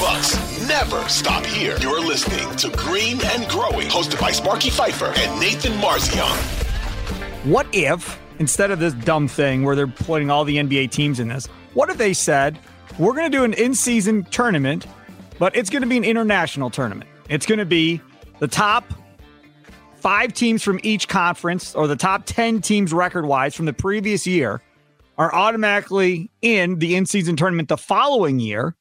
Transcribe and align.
Bucks 0.00 0.66
never 0.66 1.06
stop 1.10 1.44
here. 1.44 1.76
You're 1.78 2.00
listening 2.00 2.56
to 2.56 2.70
Green 2.70 3.20
and 3.22 3.46
Growing, 3.50 3.86
hosted 3.88 4.18
by 4.18 4.30
Sparky 4.32 4.70
Fifer 4.70 5.12
and 5.14 5.38
Nathan 5.38 5.72
Marzion. 5.72 6.26
What 7.44 7.66
if, 7.74 8.18
instead 8.38 8.70
of 8.70 8.78
this 8.78 8.94
dumb 8.94 9.28
thing 9.28 9.62
where 9.62 9.76
they're 9.76 9.86
putting 9.86 10.30
all 10.30 10.44
the 10.44 10.56
NBA 10.56 10.90
teams 10.90 11.20
in 11.20 11.28
this, 11.28 11.48
what 11.74 11.90
if 11.90 11.98
they 11.98 12.14
said, 12.14 12.58
we're 12.98 13.12
going 13.12 13.30
to 13.30 13.36
do 13.36 13.44
an 13.44 13.52
in 13.52 13.74
season 13.74 14.24
tournament, 14.24 14.86
but 15.38 15.54
it's 15.54 15.68
going 15.68 15.82
to 15.82 15.88
be 15.88 15.98
an 15.98 16.04
international 16.04 16.70
tournament? 16.70 17.10
It's 17.28 17.44
going 17.44 17.58
to 17.58 17.66
be 17.66 18.00
the 18.38 18.48
top 18.48 18.94
five 19.96 20.32
teams 20.32 20.62
from 20.62 20.80
each 20.82 21.08
conference 21.08 21.74
or 21.74 21.86
the 21.86 21.96
top 21.96 22.22
10 22.24 22.62
teams 22.62 22.94
record 22.94 23.26
wise 23.26 23.54
from 23.54 23.66
the 23.66 23.74
previous 23.74 24.26
year 24.26 24.62
are 25.18 25.34
automatically 25.34 26.30
in 26.40 26.78
the 26.78 26.96
in 26.96 27.04
season 27.04 27.36
tournament 27.36 27.68
the 27.68 27.76
following 27.76 28.40
year 28.40 28.74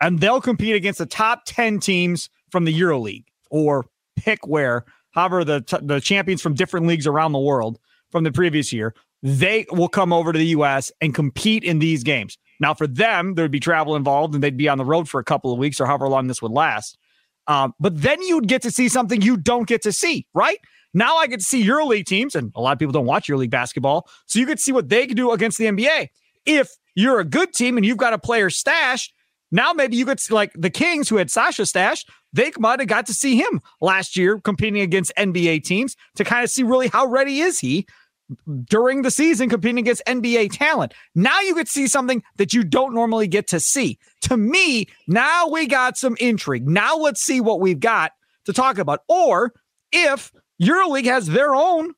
and 0.00 0.20
they'll 0.20 0.40
compete 0.40 0.74
against 0.74 0.98
the 0.98 1.06
top 1.06 1.42
10 1.46 1.80
teams 1.80 2.28
from 2.50 2.64
the 2.64 2.80
EuroLeague 2.80 3.24
or 3.50 3.86
pick 4.16 4.46
where, 4.46 4.84
however, 5.12 5.44
the, 5.44 5.60
t- 5.60 5.78
the 5.82 6.00
champions 6.00 6.42
from 6.42 6.54
different 6.54 6.86
leagues 6.86 7.06
around 7.06 7.32
the 7.32 7.38
world 7.38 7.78
from 8.10 8.24
the 8.24 8.32
previous 8.32 8.72
year, 8.72 8.94
they 9.22 9.66
will 9.70 9.88
come 9.88 10.12
over 10.12 10.32
to 10.32 10.38
the 10.38 10.46
US 10.48 10.92
and 11.00 11.14
compete 11.14 11.64
in 11.64 11.78
these 11.78 12.02
games. 12.02 12.38
Now, 12.60 12.74
for 12.74 12.86
them, 12.86 13.34
there'd 13.34 13.50
be 13.50 13.60
travel 13.60 13.96
involved 13.96 14.34
and 14.34 14.42
they'd 14.42 14.56
be 14.56 14.68
on 14.68 14.78
the 14.78 14.84
road 14.84 15.08
for 15.08 15.20
a 15.20 15.24
couple 15.24 15.52
of 15.52 15.58
weeks 15.58 15.80
or 15.80 15.86
however 15.86 16.08
long 16.08 16.26
this 16.26 16.40
would 16.40 16.52
last. 16.52 16.98
Um, 17.46 17.74
but 17.78 18.00
then 18.00 18.20
you'd 18.22 18.48
get 18.48 18.62
to 18.62 18.70
see 18.70 18.88
something 18.88 19.22
you 19.22 19.36
don't 19.36 19.68
get 19.68 19.82
to 19.82 19.92
see, 19.92 20.26
right? 20.34 20.58
Now 20.94 21.16
I 21.16 21.26
get 21.26 21.40
to 21.40 21.44
see 21.44 21.62
EuroLeague 21.64 22.06
teams, 22.06 22.34
and 22.34 22.52
a 22.54 22.60
lot 22.60 22.72
of 22.72 22.78
people 22.78 22.92
don't 22.92 23.06
watch 23.06 23.28
EuroLeague 23.28 23.50
basketball, 23.50 24.08
so 24.24 24.38
you 24.38 24.46
could 24.46 24.58
see 24.58 24.72
what 24.72 24.88
they 24.88 25.06
can 25.06 25.16
do 25.16 25.30
against 25.30 25.58
the 25.58 25.66
NBA. 25.66 26.08
If 26.46 26.70
you're 26.94 27.20
a 27.20 27.24
good 27.24 27.52
team 27.52 27.76
and 27.76 27.84
you've 27.84 27.98
got 27.98 28.14
a 28.14 28.18
player 28.18 28.50
stashed, 28.50 29.12
now 29.50 29.72
maybe 29.72 29.96
you 29.96 30.04
could 30.04 30.20
see 30.20 30.34
like 30.34 30.52
the 30.54 30.70
Kings 30.70 31.08
who 31.08 31.16
had 31.16 31.30
Sasha 31.30 31.66
Stash, 31.66 32.04
they 32.32 32.52
might 32.58 32.80
have 32.80 32.88
got 32.88 33.06
to 33.06 33.14
see 33.14 33.36
him 33.36 33.60
last 33.80 34.16
year 34.16 34.40
competing 34.40 34.80
against 34.80 35.12
NBA 35.18 35.64
teams 35.64 35.96
to 36.16 36.24
kind 36.24 36.44
of 36.44 36.50
see 36.50 36.62
really 36.62 36.88
how 36.88 37.06
ready 37.06 37.40
is 37.40 37.58
he 37.58 37.86
during 38.64 39.02
the 39.02 39.10
season 39.10 39.48
competing 39.48 39.78
against 39.78 40.02
NBA 40.06 40.50
talent. 40.52 40.94
Now 41.14 41.40
you 41.40 41.54
could 41.54 41.68
see 41.68 41.86
something 41.86 42.22
that 42.36 42.52
you 42.52 42.64
don't 42.64 42.94
normally 42.94 43.28
get 43.28 43.46
to 43.48 43.60
see. 43.60 43.98
To 44.22 44.36
me, 44.36 44.86
now 45.06 45.48
we 45.48 45.66
got 45.66 45.96
some 45.96 46.16
intrigue. 46.18 46.68
Now 46.68 46.96
let's 46.96 47.22
see 47.22 47.40
what 47.40 47.60
we've 47.60 47.80
got 47.80 48.12
to 48.46 48.52
talk 48.52 48.78
about. 48.78 49.00
Or 49.08 49.52
if 49.92 50.32
EuroLeague 50.60 51.06
has 51.06 51.26
their 51.28 51.54
own 51.54 51.92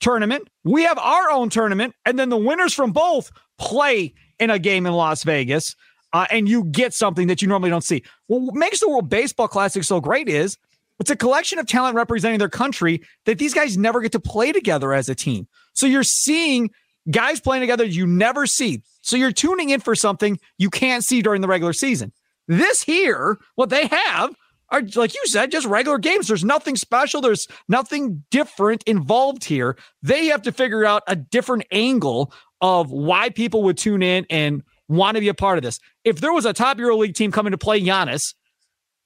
tournament, 0.00 0.48
we 0.64 0.84
have 0.84 0.98
our 0.98 1.30
own 1.30 1.50
tournament, 1.50 1.94
and 2.06 2.18
then 2.18 2.28
the 2.28 2.36
winners 2.36 2.72
from 2.72 2.92
both 2.92 3.30
play 3.58 4.14
in 4.38 4.50
a 4.50 4.58
game 4.58 4.86
in 4.86 4.92
Las 4.92 5.24
Vegas 5.24 5.74
uh, 6.12 6.26
and 6.30 6.48
you 6.48 6.64
get 6.64 6.94
something 6.94 7.26
that 7.28 7.42
you 7.42 7.48
normally 7.48 7.70
don't 7.70 7.84
see. 7.84 8.02
Well, 8.28 8.40
what 8.40 8.54
makes 8.54 8.80
the 8.80 8.88
World 8.88 9.08
Baseball 9.08 9.48
Classic 9.48 9.84
so 9.84 10.00
great 10.00 10.28
is 10.28 10.56
it's 11.00 11.10
a 11.10 11.16
collection 11.16 11.58
of 11.58 11.66
talent 11.66 11.94
representing 11.94 12.38
their 12.38 12.48
country 12.48 13.02
that 13.24 13.38
these 13.38 13.54
guys 13.54 13.76
never 13.76 14.00
get 14.00 14.12
to 14.12 14.20
play 14.20 14.52
together 14.52 14.92
as 14.92 15.08
a 15.08 15.14
team. 15.14 15.46
So 15.74 15.86
you're 15.86 16.02
seeing 16.02 16.70
guys 17.10 17.40
playing 17.40 17.60
together 17.60 17.84
you 17.84 18.06
never 18.06 18.46
see. 18.46 18.82
So 19.02 19.16
you're 19.16 19.32
tuning 19.32 19.70
in 19.70 19.80
for 19.80 19.94
something 19.94 20.38
you 20.58 20.70
can't 20.70 21.04
see 21.04 21.22
during 21.22 21.40
the 21.40 21.48
regular 21.48 21.72
season. 21.72 22.12
This 22.48 22.82
here, 22.82 23.38
what 23.54 23.70
they 23.70 23.86
have 23.86 24.34
are, 24.70 24.82
like 24.96 25.14
you 25.14 25.22
said, 25.26 25.50
just 25.50 25.66
regular 25.66 25.98
games. 25.98 26.28
There's 26.28 26.44
nothing 26.44 26.76
special. 26.76 27.20
There's 27.20 27.46
nothing 27.68 28.24
different 28.30 28.82
involved 28.84 29.44
here. 29.44 29.76
They 30.02 30.26
have 30.26 30.42
to 30.42 30.52
figure 30.52 30.84
out 30.84 31.02
a 31.06 31.16
different 31.16 31.64
angle 31.70 32.32
of 32.60 32.90
why 32.90 33.28
people 33.30 33.62
would 33.64 33.78
tune 33.78 34.02
in 34.02 34.26
and 34.28 34.62
want 34.88 35.16
to 35.16 35.20
be 35.20 35.28
a 35.28 35.34
part 35.34 35.58
of 35.58 35.64
this. 35.64 35.80
If 36.04 36.20
there 36.20 36.32
was 36.32 36.44
a 36.44 36.52
top 36.52 36.78
EuroLeague 36.78 37.14
team 37.14 37.30
coming 37.30 37.50
to 37.52 37.58
play 37.58 37.80
Giannis, 37.80 38.34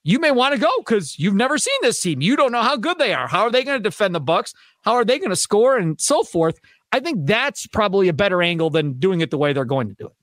you 0.03 0.19
may 0.19 0.31
want 0.31 0.53
to 0.53 0.59
go 0.59 0.69
because 0.79 1.17
you've 1.17 1.35
never 1.35 1.57
seen 1.57 1.77
this 1.81 2.01
team. 2.01 2.21
You 2.21 2.35
don't 2.35 2.51
know 2.51 2.61
how 2.61 2.75
good 2.75 2.97
they 2.97 3.13
are. 3.13 3.27
How 3.27 3.43
are 3.43 3.51
they 3.51 3.63
going 3.63 3.77
to 3.77 3.83
defend 3.83 4.13
the 4.13 4.19
Bucks? 4.19 4.53
How 4.81 4.93
are 4.93 5.05
they 5.05 5.17
going 5.17 5.29
to 5.29 5.35
score 5.35 5.77
and 5.77 5.99
so 5.99 6.23
forth? 6.23 6.59
I 6.91 6.99
think 6.99 7.25
that's 7.25 7.67
probably 7.67 8.07
a 8.07 8.13
better 8.13 8.41
angle 8.41 8.69
than 8.69 8.93
doing 8.93 9.21
it 9.21 9.31
the 9.31 9.37
way 9.37 9.53
they're 9.53 9.65
going 9.65 9.87
to 9.87 9.95
do 9.95 10.07
it. 10.07 10.13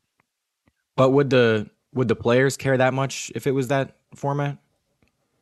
But 0.97 1.10
would 1.10 1.31
the 1.31 1.69
would 1.94 2.09
the 2.09 2.16
players 2.16 2.56
care 2.56 2.77
that 2.77 2.94
much 2.94 3.32
if 3.34 3.47
it 3.47 3.53
was 3.53 3.69
that 3.69 3.97
format? 4.15 4.59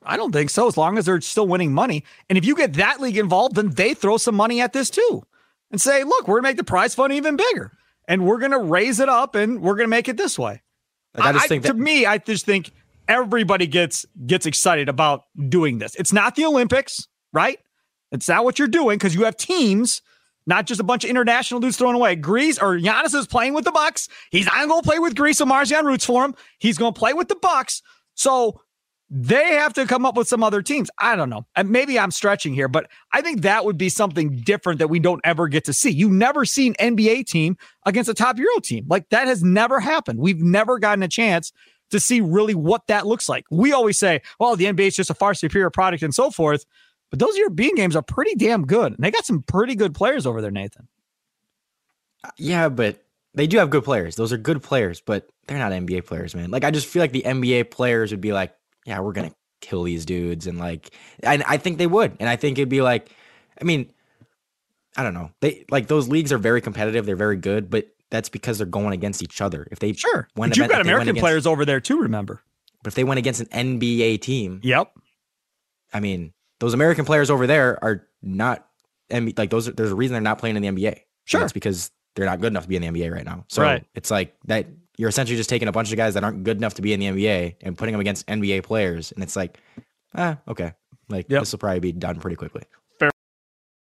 I 0.02 0.16
don't 0.16 0.32
think 0.32 0.50
so. 0.50 0.68
As 0.68 0.76
long 0.76 0.96
as 0.96 1.04
they're 1.04 1.20
still 1.20 1.46
winning 1.46 1.74
money, 1.74 2.04
and 2.28 2.38
if 2.38 2.44
you 2.44 2.54
get 2.54 2.74
that 2.74 3.00
league 3.00 3.18
involved, 3.18 3.56
then 3.56 3.70
they 3.70 3.92
throw 3.92 4.16
some 4.16 4.36
money 4.36 4.60
at 4.60 4.72
this 4.72 4.88
too, 4.88 5.24
and 5.70 5.80
say, 5.80 6.04
"Look, 6.04 6.28
we're 6.28 6.36
gonna 6.36 6.48
make 6.48 6.56
the 6.56 6.64
prize 6.64 6.94
fund 6.94 7.12
even 7.12 7.36
bigger." 7.36 7.72
And 8.08 8.24
we're 8.26 8.38
going 8.38 8.50
to 8.50 8.58
raise 8.58 8.98
it 8.98 9.08
up 9.08 9.36
and 9.36 9.62
we're 9.62 9.76
going 9.76 9.86
to 9.86 9.90
make 9.90 10.08
it 10.08 10.16
this 10.16 10.36
way. 10.36 10.62
Like, 11.16 11.26
I 11.28 11.32
just 11.34 11.44
I, 11.44 11.48
think 11.48 11.62
that- 11.62 11.74
to 11.74 11.78
me, 11.78 12.06
I 12.06 12.18
just 12.18 12.44
think 12.44 12.72
everybody 13.06 13.66
gets 13.66 14.04
gets 14.26 14.46
excited 14.46 14.88
about 14.88 15.24
doing 15.48 15.78
this. 15.78 15.94
It's 15.94 16.12
not 16.12 16.34
the 16.34 16.44
Olympics, 16.44 17.06
right? 17.32 17.58
It's 18.10 18.28
not 18.28 18.42
what 18.44 18.58
you're 18.58 18.68
doing 18.68 18.98
because 18.98 19.14
you 19.14 19.24
have 19.24 19.36
teams, 19.36 20.02
not 20.46 20.66
just 20.66 20.80
a 20.80 20.84
bunch 20.84 21.04
of 21.04 21.10
international 21.10 21.60
dudes 21.60 21.76
thrown 21.76 21.94
away. 21.94 22.16
Greece 22.16 22.58
or 22.58 22.78
Giannis 22.78 23.14
is 23.14 23.26
playing 23.26 23.52
with 23.54 23.64
the 23.64 23.72
Bucks. 23.72 24.08
He's 24.30 24.46
not 24.46 24.66
going 24.66 24.82
to 24.82 24.86
play 24.88 24.98
with 24.98 25.14
Greece, 25.14 25.38
so 25.38 25.44
Marzion 25.44 25.84
roots 25.84 26.04
for 26.06 26.24
him. 26.24 26.34
He's 26.58 26.78
going 26.78 26.94
to 26.94 26.98
play 26.98 27.12
with 27.12 27.28
the 27.28 27.36
Bucks. 27.36 27.82
So 28.14 28.62
they 29.10 29.54
have 29.54 29.72
to 29.74 29.86
come 29.86 30.04
up 30.04 30.16
with 30.16 30.28
some 30.28 30.42
other 30.42 30.60
teams. 30.60 30.90
I 30.98 31.16
don't 31.16 31.30
know. 31.30 31.46
And 31.56 31.70
maybe 31.70 31.98
I'm 31.98 32.10
stretching 32.10 32.52
here, 32.52 32.68
but 32.68 32.90
I 33.12 33.22
think 33.22 33.40
that 33.40 33.64
would 33.64 33.78
be 33.78 33.88
something 33.88 34.36
different 34.36 34.78
that 34.80 34.88
we 34.88 34.98
don't 34.98 35.20
ever 35.24 35.48
get 35.48 35.64
to 35.64 35.72
see. 35.72 35.90
You 35.90 36.10
never 36.10 36.44
see 36.44 36.68
an 36.68 36.74
NBA 36.74 37.26
team 37.26 37.56
against 37.86 38.10
a 38.10 38.14
top 38.14 38.38
Euro 38.38 38.60
team. 38.60 38.84
Like 38.88 39.08
that 39.08 39.26
has 39.26 39.42
never 39.42 39.80
happened. 39.80 40.18
We've 40.18 40.42
never 40.42 40.78
gotten 40.78 41.02
a 41.02 41.08
chance 41.08 41.52
to 41.90 41.98
see 41.98 42.20
really 42.20 42.54
what 42.54 42.86
that 42.88 43.06
looks 43.06 43.30
like. 43.30 43.44
We 43.50 43.72
always 43.72 43.98
say, 43.98 44.20
well, 44.38 44.56
the 44.56 44.66
NBA 44.66 44.88
is 44.88 44.96
just 44.96 45.10
a 45.10 45.14
far 45.14 45.32
superior 45.32 45.70
product 45.70 46.02
and 46.02 46.14
so 46.14 46.30
forth. 46.30 46.66
But 47.10 47.18
those 47.18 47.36
European 47.38 47.74
games 47.74 47.96
are 47.96 48.02
pretty 48.02 48.34
damn 48.34 48.66
good. 48.66 48.92
And 48.92 48.98
they 48.98 49.10
got 49.10 49.24
some 49.24 49.42
pretty 49.42 49.74
good 49.74 49.94
players 49.94 50.26
over 50.26 50.42
there, 50.42 50.50
Nathan. 50.50 50.86
Uh, 52.22 52.30
yeah, 52.36 52.68
but 52.68 53.02
they 53.32 53.46
do 53.46 53.56
have 53.56 53.70
good 53.70 53.84
players. 53.84 54.16
Those 54.16 54.34
are 54.34 54.36
good 54.36 54.62
players, 54.62 55.00
but 55.00 55.30
they're 55.46 55.56
not 55.56 55.72
NBA 55.72 56.04
players, 56.04 56.34
man. 56.34 56.50
Like 56.50 56.64
I 56.64 56.70
just 56.70 56.86
feel 56.86 57.00
like 57.00 57.12
the 57.12 57.22
NBA 57.22 57.70
players 57.70 58.10
would 58.10 58.20
be 58.20 58.34
like, 58.34 58.52
yeah, 58.88 59.00
we're 59.00 59.12
gonna 59.12 59.34
kill 59.60 59.82
these 59.82 60.06
dudes, 60.06 60.46
and 60.46 60.58
like, 60.58 60.90
and 61.22 61.42
I 61.44 61.58
think 61.58 61.76
they 61.76 61.86
would, 61.86 62.16
and 62.18 62.28
I 62.28 62.36
think 62.36 62.58
it'd 62.58 62.70
be 62.70 62.80
like, 62.80 63.10
I 63.60 63.64
mean, 63.64 63.92
I 64.96 65.02
don't 65.02 65.14
know, 65.14 65.30
they 65.40 65.66
like 65.70 65.88
those 65.88 66.08
leagues 66.08 66.32
are 66.32 66.38
very 66.38 66.62
competitive, 66.62 67.04
they're 67.04 67.14
very 67.14 67.36
good, 67.36 67.68
but 67.68 67.88
that's 68.10 68.30
because 68.30 68.56
they're 68.56 68.66
going 68.66 68.94
against 68.94 69.22
each 69.22 69.42
other. 69.42 69.68
If 69.70 69.78
they 69.78 69.92
sure, 69.92 70.28
but 70.34 70.56
you've 70.56 70.70
got 70.70 70.80
American 70.80 71.10
against, 71.10 71.20
players 71.20 71.46
over 71.46 71.66
there 71.66 71.80
too. 71.80 72.00
Remember, 72.00 72.42
but 72.82 72.88
if 72.88 72.94
they 72.94 73.04
went 73.04 73.18
against 73.18 73.42
an 73.42 73.78
NBA 73.78 74.22
team, 74.22 74.60
yep. 74.64 74.90
I 75.92 76.00
mean, 76.00 76.32
those 76.60 76.72
American 76.72 77.04
players 77.04 77.30
over 77.30 77.46
there 77.46 77.78
are 77.84 78.06
not 78.22 78.66
NBA. 79.10 79.38
Like 79.38 79.50
those, 79.50 79.66
there's 79.66 79.92
a 79.92 79.94
reason 79.94 80.14
they're 80.14 80.22
not 80.22 80.38
playing 80.38 80.56
in 80.56 80.62
the 80.62 80.68
NBA. 80.68 81.00
Sure, 81.26 81.42
it's 81.42 81.52
because 81.52 81.90
they're 82.16 82.24
not 82.24 82.40
good 82.40 82.52
enough 82.54 82.62
to 82.62 82.68
be 82.70 82.76
in 82.76 82.82
the 82.82 82.88
NBA 82.88 83.12
right 83.12 83.26
now. 83.26 83.44
So 83.48 83.62
right. 83.62 83.84
it's 83.94 84.10
like 84.10 84.34
that 84.46 84.66
you're 84.98 85.08
essentially 85.08 85.36
just 85.36 85.48
taking 85.48 85.68
a 85.68 85.72
bunch 85.72 85.90
of 85.90 85.96
guys 85.96 86.14
that 86.14 86.24
aren't 86.24 86.42
good 86.42 86.56
enough 86.58 86.74
to 86.74 86.82
be 86.82 86.92
in 86.92 87.00
the 87.00 87.06
NBA 87.06 87.56
and 87.62 87.78
putting 87.78 87.92
them 87.92 88.00
against 88.00 88.26
NBA 88.26 88.64
players. 88.64 89.12
And 89.12 89.22
it's 89.22 89.36
like, 89.36 89.58
ah, 90.14 90.38
okay. 90.48 90.74
Like 91.08 91.26
yep. 91.30 91.40
this 91.40 91.52
will 91.52 91.60
probably 91.60 91.80
be 91.80 91.92
done 91.92 92.20
pretty 92.20 92.36
quickly. 92.36 92.64